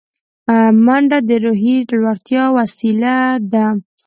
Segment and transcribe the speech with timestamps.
[0.85, 3.15] منډه د روحیې لوړتیا وسیله
[3.51, 3.65] ده